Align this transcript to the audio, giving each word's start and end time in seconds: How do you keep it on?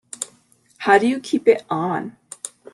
How 0.79 0.97
do 0.97 1.07
you 1.07 1.19
keep 1.19 1.47
it 1.47 1.63
on? 1.69 2.17